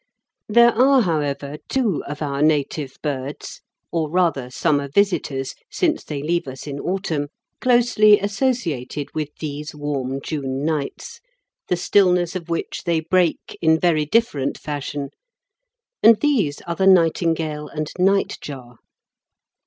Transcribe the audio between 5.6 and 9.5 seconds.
since they leave us in autumn, closely associated with